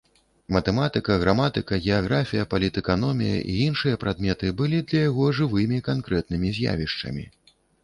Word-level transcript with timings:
Матэматыка, 0.55 1.17
граматыка, 1.23 1.77
геаграфія, 1.87 2.47
палітэканомія 2.53 3.37
і 3.53 3.59
іншыя 3.67 4.01
прадметы 4.05 4.51
былі 4.63 4.81
для 4.89 5.05
яго 5.05 5.31
жывымі, 5.43 5.83
канкрэтнымі 5.93 6.55
з'явішчамі. 6.59 7.25